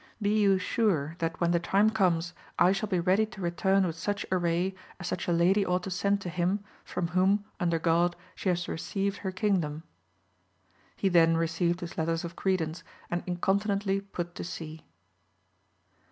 [0.19, 3.95] Be you sure that when the time comes I shall be ready to return with
[3.95, 8.15] such array as such a lady ought to send to him, from whom, under God,
[8.33, 9.83] she has received her kingdom.
[10.95, 14.87] He then received his letters of credence, and incontinently put to sea.